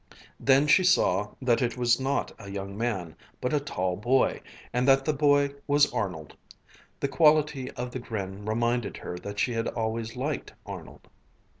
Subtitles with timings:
[0.39, 4.41] Then she saw that it was not a young man, but a tall boy,
[4.73, 6.35] and that the boy was Arnold.
[7.01, 11.07] The quality of the grin reminded her that she had always liked Arnold.